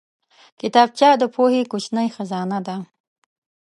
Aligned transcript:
کتابچه 0.59 1.09
د 1.21 1.23
پوهې 1.35 1.61
کوچنۍ 1.71 2.07
خزانه 2.15 2.59
ده 2.67 2.77